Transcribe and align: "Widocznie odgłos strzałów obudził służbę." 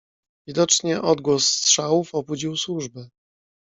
"Widocznie 0.47 1.01
odgłos 1.01 1.45
strzałów 1.47 2.15
obudził 2.15 2.57
służbę." 2.57 3.09